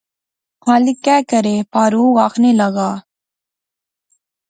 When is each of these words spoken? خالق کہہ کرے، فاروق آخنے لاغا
خالق 0.63 0.97
کہہ 1.05 1.21
کرے، 1.31 1.55
فاروق 1.71 2.15
آخنے 2.25 2.51
لاغا 2.59 2.89